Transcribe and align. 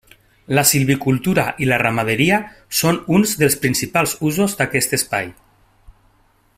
La 0.59 0.61
silvicultura 0.69 1.43
i 1.65 1.67
la 1.71 1.77
ramaderia 1.81 2.39
són 2.79 2.97
uns 3.17 3.35
dels 3.43 3.59
principals 3.67 4.15
usos 4.31 4.57
d’aquest 4.63 4.97
Espai. 4.99 5.31